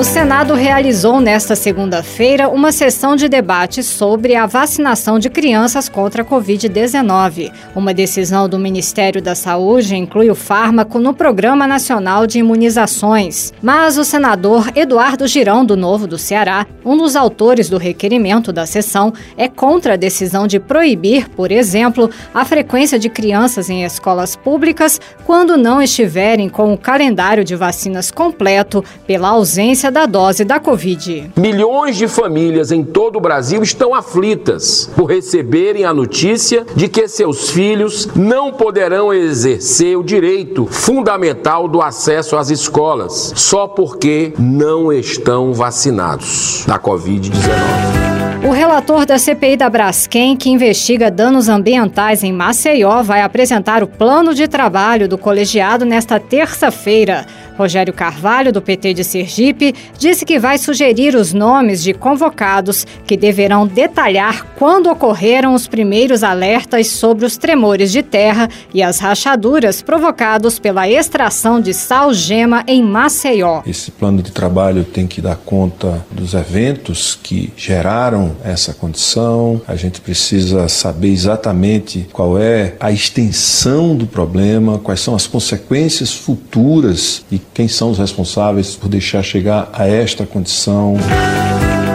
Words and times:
O 0.00 0.02
Senado 0.02 0.54
realizou 0.54 1.20
nesta 1.20 1.54
segunda-feira 1.54 2.48
uma 2.48 2.72
sessão 2.72 3.14
de 3.14 3.28
debate 3.28 3.82
sobre 3.82 4.34
a 4.34 4.46
vacinação 4.46 5.18
de 5.18 5.28
crianças 5.28 5.90
contra 5.90 6.22
a 6.22 6.24
Covid-19. 6.24 7.52
Uma 7.76 7.92
decisão 7.92 8.48
do 8.48 8.58
Ministério 8.58 9.20
da 9.20 9.34
Saúde 9.34 9.94
inclui 9.94 10.30
o 10.30 10.34
fármaco 10.34 10.98
no 10.98 11.12
Programa 11.12 11.66
Nacional 11.66 12.26
de 12.26 12.38
Imunizações. 12.38 13.52
Mas 13.60 13.98
o 13.98 14.04
senador 14.04 14.72
Eduardo 14.74 15.26
Girão, 15.26 15.66
do 15.66 15.76
Novo 15.76 16.06
do 16.06 16.16
Ceará, 16.16 16.66
um 16.82 16.96
dos 16.96 17.14
autores 17.14 17.68
do 17.68 17.76
requerimento 17.76 18.54
da 18.54 18.64
sessão, 18.64 19.12
é 19.36 19.48
contra 19.48 19.92
a 19.92 19.98
decisão 19.98 20.46
de 20.46 20.58
proibir, 20.58 21.28
por 21.28 21.52
exemplo, 21.52 22.08
a 22.32 22.42
frequência 22.46 22.98
de 22.98 23.10
crianças 23.10 23.68
em 23.68 23.84
escolas 23.84 24.34
públicas 24.34 24.98
quando 25.26 25.58
não 25.58 25.82
estiverem 25.82 26.48
com 26.48 26.72
o 26.72 26.78
calendário 26.78 27.44
de 27.44 27.54
vacinas 27.54 28.10
completo 28.10 28.82
pela 29.06 29.28
ausência 29.28 29.89
da 29.90 30.06
dose 30.06 30.44
da 30.44 30.58
Covid. 30.58 31.32
Milhões 31.36 31.96
de 31.96 32.08
famílias 32.08 32.70
em 32.70 32.84
todo 32.84 33.16
o 33.16 33.20
Brasil 33.20 33.62
estão 33.62 33.94
aflitas 33.94 34.90
por 34.94 35.06
receberem 35.06 35.84
a 35.84 35.92
notícia 35.92 36.66
de 36.74 36.88
que 36.88 37.08
seus 37.08 37.50
filhos 37.50 38.08
não 38.14 38.52
poderão 38.52 39.12
exercer 39.12 39.96
o 39.96 40.02
direito 40.02 40.66
fundamental 40.66 41.68
do 41.68 41.82
acesso 41.82 42.36
às 42.36 42.50
escolas 42.50 43.32
só 43.36 43.66
porque 43.66 44.32
não 44.38 44.92
estão 44.92 45.52
vacinados 45.52 46.64
da 46.66 46.78
Covid-19. 46.78 48.10
O 48.42 48.52
relator 48.52 49.04
da 49.04 49.18
CPI 49.18 49.58
da 49.58 49.68
Braskem, 49.68 50.34
que 50.34 50.48
investiga 50.48 51.10
danos 51.10 51.46
ambientais 51.46 52.24
em 52.24 52.32
Maceió, 52.32 53.02
vai 53.02 53.20
apresentar 53.20 53.82
o 53.82 53.86
plano 53.86 54.34
de 54.34 54.48
trabalho 54.48 55.06
do 55.06 55.18
colegiado 55.18 55.84
nesta 55.84 56.18
terça-feira. 56.18 57.26
Rogério 57.60 57.92
Carvalho, 57.92 58.50
do 58.50 58.62
PT 58.62 58.94
de 58.94 59.04
Sergipe, 59.04 59.74
disse 59.98 60.24
que 60.24 60.38
vai 60.38 60.56
sugerir 60.56 61.14
os 61.14 61.34
nomes 61.34 61.82
de 61.82 61.92
convocados 61.92 62.86
que 63.06 63.18
deverão 63.18 63.66
detalhar 63.66 64.46
quando 64.56 64.90
ocorreram 64.90 65.52
os 65.52 65.68
primeiros 65.68 66.22
alertas 66.22 66.86
sobre 66.86 67.26
os 67.26 67.36
tremores 67.36 67.92
de 67.92 68.02
terra 68.02 68.48
e 68.72 68.82
as 68.82 68.98
rachaduras 68.98 69.82
provocados 69.82 70.58
pela 70.58 70.88
extração 70.88 71.60
de 71.60 71.74
sal-gema 71.74 72.64
em 72.66 72.82
Maceió. 72.82 73.60
Esse 73.66 73.90
plano 73.90 74.22
de 74.22 74.32
trabalho 74.32 74.82
tem 74.82 75.06
que 75.06 75.20
dar 75.20 75.36
conta 75.36 76.02
dos 76.10 76.32
eventos 76.32 77.18
que 77.22 77.52
geraram 77.58 78.36
essa 78.42 78.72
condição. 78.72 79.60
A 79.68 79.76
gente 79.76 80.00
precisa 80.00 80.66
saber 80.66 81.08
exatamente 81.08 82.08
qual 82.10 82.38
é 82.38 82.74
a 82.80 82.90
extensão 82.90 83.94
do 83.94 84.06
problema, 84.06 84.78
quais 84.78 85.00
são 85.00 85.14
as 85.14 85.26
consequências 85.26 86.14
futuras 86.14 87.22
e 87.30 87.38
quem 87.52 87.68
são 87.68 87.90
os 87.90 87.98
responsáveis 87.98 88.76
por 88.76 88.88
deixar 88.88 89.22
chegar 89.22 89.68
a 89.72 89.86
esta 89.86 90.24
condição. 90.24 90.96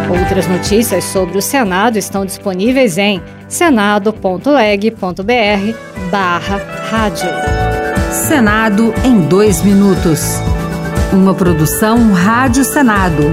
Outras 0.09 0.48
notícias 0.48 1.03
sobre 1.06 1.38
o 1.38 1.42
Senado 1.42 1.98
estão 1.98 2.25
disponíveis 2.25 2.98
em 2.98 3.22
senado.leg.br 3.48 4.39
barra 6.11 6.58
rádio. 6.89 7.30
Senado 8.11 8.94
em 9.03 9.22
dois 9.22 9.61
minutos. 9.61 10.39
Uma 11.11 11.33
produção 11.33 12.14
Rádio 12.14 12.64
Senado. 12.64 13.23